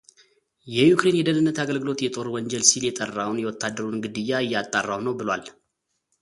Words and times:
የዩክሬን 0.75 1.17
የደህንነት 1.17 1.57
አገልግሎት 1.63 1.99
የጦር 2.05 2.27
ወንጀል 2.35 2.63
ሲል 2.71 2.83
የጠራውን 2.87 3.41
የወታደሩን 3.43 4.01
ግድያ 4.07 4.41
እያጣራሁ 4.47 4.99
ነው 5.09 5.17
ብሏል። 5.21 5.45